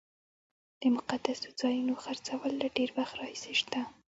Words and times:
د 0.81 0.83
مقدسو 0.95 1.47
ځایونو 1.61 1.93
خرڅول 2.03 2.51
له 2.61 2.67
ډېر 2.77 2.89
وخت 2.97 3.15
راهیسې 3.19 3.53
شته. 3.61 3.79